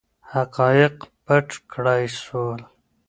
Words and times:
حقایق 0.31 0.95
پټ 1.25 1.47
کړای 1.73 2.03
سول. 2.21 2.59